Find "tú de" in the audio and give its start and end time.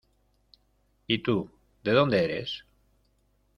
1.19-1.91